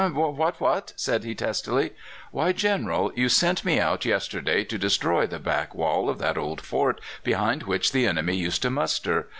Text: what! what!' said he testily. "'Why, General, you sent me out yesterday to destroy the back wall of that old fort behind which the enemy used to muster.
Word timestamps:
what! 0.15 0.59
what!' 0.59 0.93
said 0.95 1.23
he 1.23 1.35
testily. 1.35 1.91
"'Why, 2.31 2.53
General, 2.53 3.11
you 3.15 3.29
sent 3.29 3.63
me 3.63 3.79
out 3.79 4.03
yesterday 4.03 4.63
to 4.63 4.79
destroy 4.79 5.27
the 5.27 5.37
back 5.37 5.75
wall 5.75 6.09
of 6.09 6.17
that 6.17 6.39
old 6.39 6.59
fort 6.59 6.99
behind 7.23 7.61
which 7.61 7.91
the 7.91 8.07
enemy 8.07 8.35
used 8.35 8.63
to 8.63 8.71
muster. 8.71 9.29